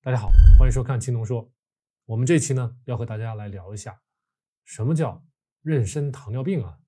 [0.00, 1.52] 大家好，欢迎收看青龙说。
[2.04, 4.00] 我们这期呢要和大家来聊一下，
[4.64, 5.20] 什么叫
[5.64, 6.78] 妊娠糖尿病啊？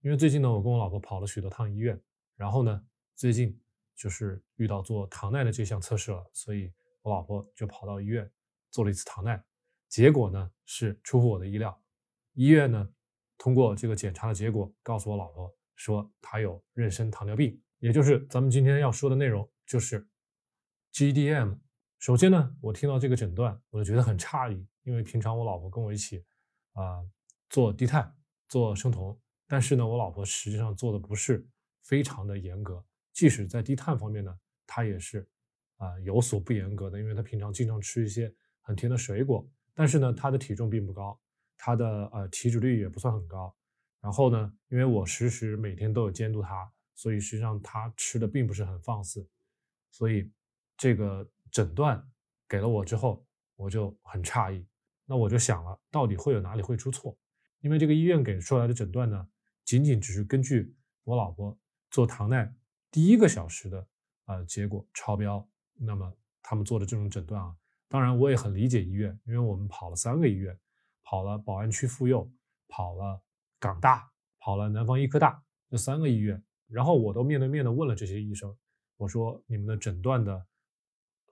[0.00, 1.98] 因为最近呢，我跟我老婆跑了许多趟医院，
[2.34, 2.84] 然后呢，
[3.14, 3.56] 最近
[3.94, 8.28] 就是遇到做糖耐的这项测试了，所以我老婆就跑到医院
[8.72, 9.40] 做了一次糖耐，
[9.88, 11.80] 结果呢是出乎我的意料，
[12.32, 12.90] 医院呢
[13.38, 20.04] 通过这个检查的结果告诉我老婆说她有妊娠糖尿病，也就是咱们今天要说的内容就是
[20.92, 21.58] GDM。
[22.06, 26.24] 首先呢，我听到这个诊断，我就觉得很诧异，因为平常我老婆跟我一起
[26.74, 27.04] 啊
[27.50, 31.44] 做低碳、做生酮，但是呢，我老婆实际上做的不是
[31.82, 32.80] 非常的严格，
[33.12, 34.38] 即使在低碳方面呢，
[34.68, 35.28] 她也是
[35.78, 41.20] 啊有所不严格的，因为她平常经常吃一些很甜的水果，但是呢，她的体重并不高，
[41.58, 43.52] 她的呃体脂率也不算很高，
[44.00, 49.28] 然后呢，因为我时时每天都有监督她，所以实际上她吃的并不是很放肆，
[49.90, 50.30] 所以
[50.76, 51.28] 这个。
[51.56, 52.06] 诊断
[52.46, 54.62] 给了我之后，我就很诧异。
[55.06, 57.16] 那我就想了，到底会有哪里会出错？
[57.60, 59.26] 因为这个医院给出来的诊断呢，
[59.64, 61.58] 仅仅只是根据我老婆
[61.90, 62.54] 做糖耐
[62.90, 63.88] 第一个小时的
[64.26, 67.56] 呃结果超标，那么他们做的这种诊断啊。
[67.88, 70.54] 当然，我也很理解医院，因为我们跑了三个医院，
[71.04, 72.30] 跑了宝安区妇幼，
[72.68, 73.18] 跑了
[73.58, 74.06] 港大，
[74.40, 78.54] 跑了南方医科大这三个医院，然后我都面对面的问了这些医生，
[78.98, 80.46] 我说你们的诊断的。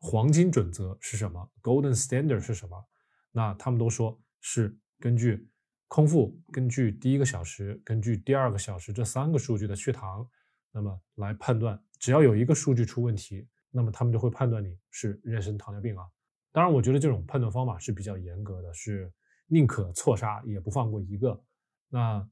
[0.07, 2.87] 黄金准则是什么？Golden Standard 是什么？
[3.33, 5.49] 那他们都说是根据
[5.89, 10.29] 空腹、根据第一个小时、根据第二个小时这三个数据的血糖，
[10.73, 11.83] 那么来判断。
[11.99, 16.05] 只要有一个数据出问题，那么他们就会判断你是妊娠糖尿病啊。
[16.53, 19.11] 当然，我觉得这种判断方法是比较严格的，是
[19.47, 21.43] 宁可错杀也不放过一个。
[21.89, 22.29] 那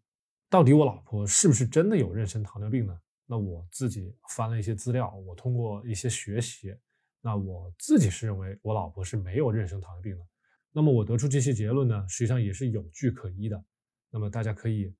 [0.50, 3.00] 到底我老婆是不是真的有妊娠糖尿病呢？
[3.24, 6.76] 那我自己翻了一些资料，我通过一些学习。
[7.24, 10.26] 那我自己是认为我老婆是没有妊娠糖尿病的，
[10.72, 13.64] 那么我得出这些结论呢，实际上也是有据可依的。
[14.10, 14.92] 那么大家可以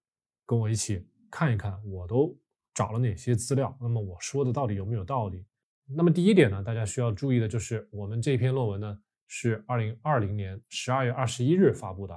[0.46, 2.38] 跟我一起看一看，我都
[2.72, 5.44] 找了哪些资料，那么我说的到底有没有道理？
[5.88, 12.14] 那么第一点呢，大家需要注意的就是我们这篇论文呢是二零二零年十二月二十一日发布的，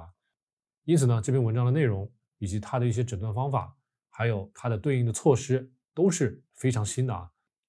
[0.84, 2.08] 因此呢这篇文章的内容
[2.38, 3.76] 以及它的一些诊断方法，
[4.08, 7.28] 还有它的对应的措施都是非常新的啊，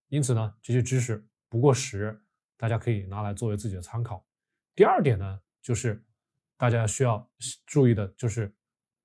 [0.09, 2.21] 因此呢这些知识不过时。
[2.57, 4.25] 大家可以拿来作为自己的参考。
[4.75, 6.03] 第二点呢，就是
[6.57, 7.29] 大家需要
[7.65, 8.53] 注意的，就是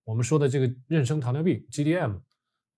[0.04, 2.20] 我们说的这个妊娠糖尿病 （GDM）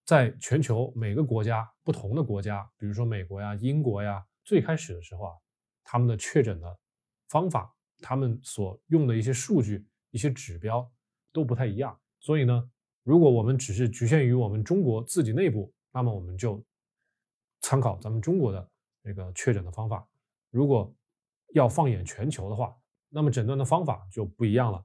[0.05, 5.33] 在全球每个国家不同的国家，比如说美国呀、英国呀，最开始的时候啊，
[5.83, 6.79] 他们的确诊的
[7.29, 10.91] 方法，他们所用的一些数据、一些指标
[11.33, 11.99] 都不太一样。
[12.21, 12.71] 所以呢，
[13.03, 16.65] 如果我们只是局限于我们中国自己内部，那么我们就
[17.61, 18.71] 参考咱们中国的
[19.03, 20.07] 那个确诊的方法。
[20.55, 20.95] 如果
[21.53, 22.73] 要放眼全球的话，
[23.09, 24.85] 那么诊断的方法就不一样了。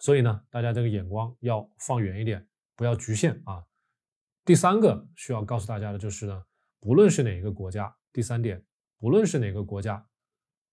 [0.00, 2.44] 所以呢，大家这个眼光要放远一点，
[2.74, 3.64] 不要局限啊。
[4.44, 6.44] 第三个需要告诉大家的就是呢，
[6.80, 8.60] 不论是哪一个国家，第三点，
[8.98, 10.04] 不论是哪个国家，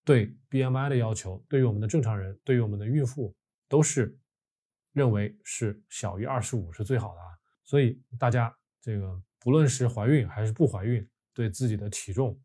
[0.04, 3.32] 对 BMI 的要求，对于我们的正常人，对于我们的孕妇，
[3.68, 4.18] 都是
[4.94, 7.26] 认为是小于二十五是最好的啊。
[7.62, 12.36] 所以大家这个不论是怀孕还是不怀孕，对自己的体重，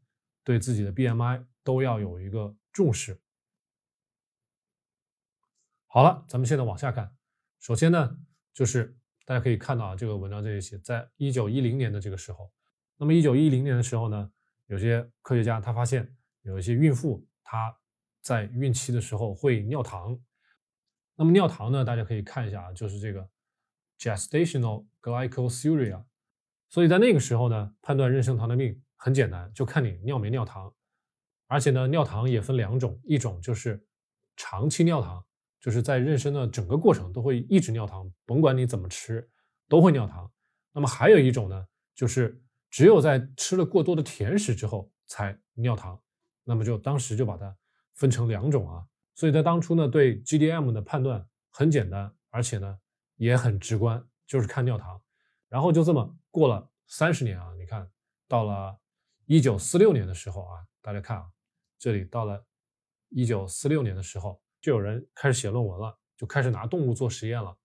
[0.44, 1.44] 对自己的 BMI。
[1.70, 3.22] 都要有一个重视。
[5.86, 7.16] 好了，咱们现在往下看。
[7.60, 8.18] 首先呢，
[8.52, 12.52] 就是大家可以看到啊，这个文章这里写，在一九一零年的这个时候，
[12.98, 14.32] 那么一九一零年的时候呢，
[14.66, 17.78] 有些科学家他发现有一些孕妇她
[18.20, 20.20] 在孕期的时候会尿糖。
[21.14, 23.30] 那么尿糖呢，大家可以看一下啊，就是这个
[24.00, 26.04] gestational glycosuria。
[26.68, 30.74] 所以在那个时候呢，判断妊娠糖尿病很简单，就看你尿没尿糖。
[31.50, 33.84] 而且呢，尿糖也分两种，一种就是
[34.36, 35.26] 长期尿糖，
[35.60, 39.28] 就是在妊娠的整个过程都会一直尿糖，甭管你怎么吃
[39.68, 40.32] 都会尿糖。
[40.72, 41.66] 那么还有一种呢，
[41.96, 42.40] 就是
[42.70, 46.00] 只有在吃了过多的甜食之后才尿糖。
[46.44, 47.58] 那么就当时就把它
[47.96, 48.86] 分成两种啊。
[49.16, 52.78] 所以在当初呢，对 GDM 的判断很简单，而且呢
[53.16, 55.02] 也很直观，就是看尿糖。
[55.48, 57.90] 然后就这么过了三十年啊，你看
[58.28, 58.80] 到了
[59.26, 61.26] 一九四六年的时候啊，大家看啊。
[61.80, 62.46] 这里到了
[63.10, 67.58] 一九四六年的时候，就有人开始写论文了，就开始拿动物做实验了。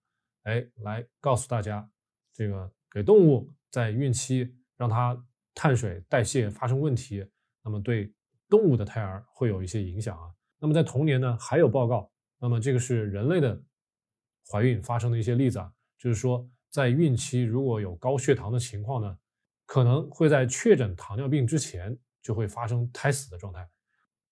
[0.44, 1.90] 哎，来告诉大家，
[2.32, 5.20] 这个给动物在孕期让它
[5.54, 7.26] 碳水代谢发生问题，
[7.62, 8.14] 那么对
[8.48, 10.32] 动物的胎儿会有一些影响啊。
[10.58, 13.60] 那么在同年呢，还有报告，那么这个是人类的
[14.50, 19.18] 怀孕发生的一些例子啊，就是说在孕期如果有高血糖的情况呢，
[19.66, 23.68] 可能会在确诊糖尿病之前就会发生胎死的状态。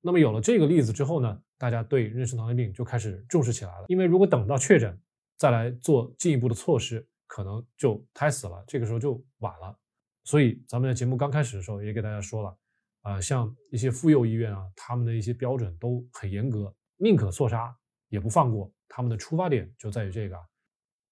[0.05, 3.87] 那么有了这个例子之后呢，大家对妊娠糖尿病就开始重视起来了。
[3.89, 5.01] 因为如果等到确诊
[5.39, 9.79] 再来做进一步的措施，可能就胎死了，这个时候就晚了。
[10.25, 12.59] 所以咱们在节目刚开始的时候也给大家说了，
[13.03, 17.75] 啊，像一些妇幼医院啊，他们的一些标准都很严格，宁可错杀
[18.09, 18.73] 也不放过。
[18.89, 20.37] 他们的出发点就在于这个。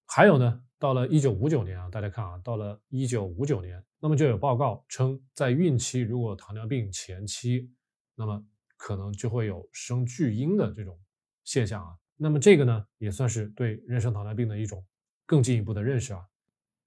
[0.05, 7.71] 还有呢，到了一九五九年啊，大家看啊，到了一九五九年，那么就有报告称，在孕期如果糖尿病前期，
[8.15, 8.45] 那么
[8.81, 10.99] 可能就会有生巨婴的这种
[11.43, 11.95] 现象啊。
[12.17, 14.83] 那么这个呢，也算是对妊娠糖尿病的一种
[15.27, 16.25] 更进一步的认识啊。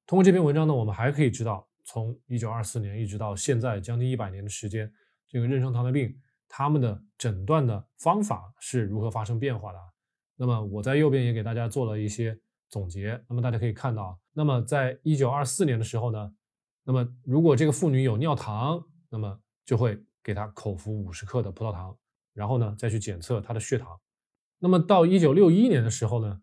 [0.05, 4.93] 通过这篇文章呢，我们还可以知道，从一九二四年一直到现在将近一百年的时间，
[5.29, 9.79] 这个妊娠糖尿病他们的诊断的方法是如何发生变化的。
[10.35, 12.37] 那么我在右边也给大家做了一些
[12.69, 13.23] 总结。
[13.29, 16.35] 那么大家可以看到，那么在一九二四年的时候呢，
[16.83, 21.97] 那么如果这个妇女有尿糖，那么就会给她口服五十克的葡萄糖，
[22.33, 24.01] 然后呢再去检测她的血糖。
[24.59, 26.43] 那么到一九六一年的时候呢，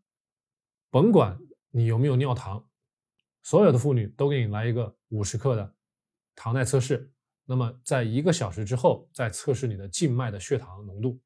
[0.89, 1.37] 甭管
[1.71, 2.65] 你有没有尿糖。
[3.43, 5.75] 所有的妇女都给你来一个五十克的
[6.35, 7.11] 糖耐测试，
[7.45, 11.19] 那么在一个小时之后再测试你的静脉的血糖浓度。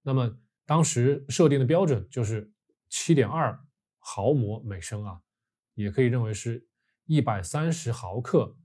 [0.00, 0.34] 那么
[0.64, 2.50] 当时设定的标准就是
[2.88, 3.62] 七点二
[3.98, 5.20] 毫摩每升啊，
[5.74, 6.66] 也可以认为是
[7.04, 8.56] 一百三十毫克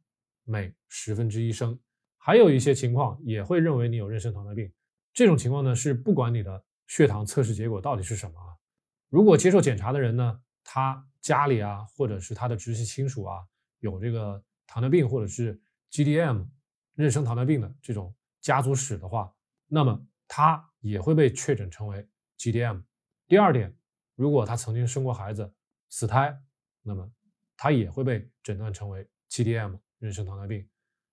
[0.46, 1.78] 每十分之一升。
[2.28, 4.70] 还有一些情况也会认为你有妊娠糖尿病，
[5.14, 8.52] 这种情况呢是不管你的血糖测试结果到底是什么啊，
[9.08, 11.02] 如果接受检查的人呢，他。
[11.20, 13.46] 家里啊，或者是他的直系亲属啊，
[13.80, 15.60] 有这个糖尿病或者是
[15.92, 16.48] GDM
[16.96, 19.34] 妊娠糖尿病的这种家族史的话，
[19.68, 22.08] 那么他也会被确诊成为
[22.38, 22.82] GDM。
[23.28, 23.76] 第二点，
[24.16, 25.54] 如果他曾经生过孩子
[25.90, 26.34] 死胎，
[26.82, 27.12] 那么
[27.58, 30.66] 他也会被诊断成为 GDM 妊娠糖尿病。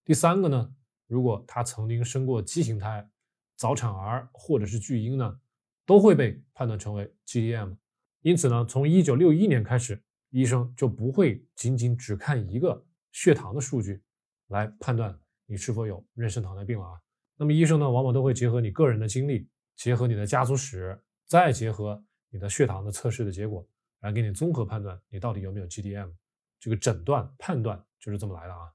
[0.05, 0.73] 第三个呢，
[1.07, 3.09] 如果他曾经生过畸形胎、
[3.57, 5.41] 早产儿或者是巨婴呢，
[5.87, 7.77] 都会被判断成为 GDM。
[8.23, 14.03] 因此呢，从一九六一年开始，医生就不会仅仅只看一个血糖的数据
[14.49, 15.17] 来判断
[15.47, 17.01] 你是否有妊娠糖尿病了啊。
[17.37, 23.65] 那么医生呢，往往都会结合你个人的经历，结合你的家族史，再结合你的血糖的测试的结果，
[24.01, 26.11] 来给你综合判断你到底有没有 GDM。
[26.59, 28.73] 这个诊断判断就是这么来的啊。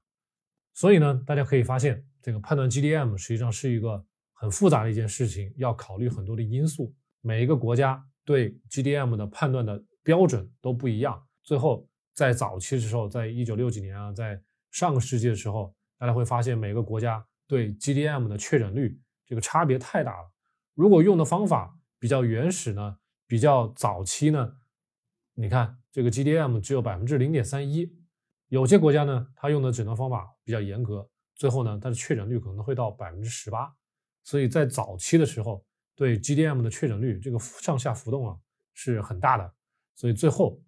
[0.80, 8.02] 所以呢，大家可以发现，这个判断 GDM 实际上是一个很复杂的一件事情，要考虑很多的因素，每一个国家。
[8.24, 11.22] 对 GDM 的判断的标准都不一样。
[11.42, 14.40] 最后，在早期的时候，在一九六几年啊，在
[14.70, 20.32] 上个世纪的时候，大家会发现每个国家对 GDM 的确诊率这个差别太大了。
[20.74, 22.96] 如果用的方法比较原始呢，
[23.26, 24.50] 比较早期呢，
[25.34, 27.99] 你看这个 GDM 只有百分之零点三一。
[28.50, 33.74] 有些国家呢，它用的诊断方法比较严格，最后呢，它的确诊率可能会到百分之十八。
[34.22, 35.64] 所以在早期的时候。
[35.96, 38.34] 对 GDM 的确诊率，这个上下浮动啊
[38.72, 39.52] 是很大的，
[39.94, 40.58] 所以最后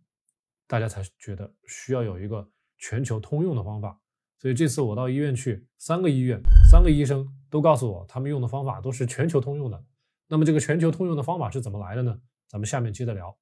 [0.67, 2.47] 大家才觉得需要有一个
[2.77, 3.99] 全球通用的方法。
[4.37, 6.39] 所以这次我到医院去，三个医院
[6.71, 9.85] 三个医生都告诉我，他们用的方法都是全球通用的。
[10.27, 12.21] 那么这个全球通用的方法是怎么来的呢？
[12.47, 13.35] 咱们下面接着聊。